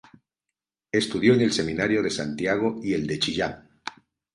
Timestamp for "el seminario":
1.41-2.01